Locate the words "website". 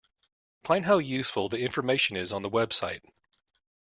2.49-3.01